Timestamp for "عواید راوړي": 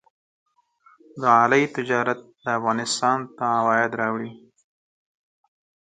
3.57-4.31